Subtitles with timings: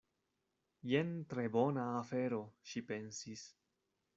[0.91, 3.45] "Jen tre bona afero," ŝi pensis.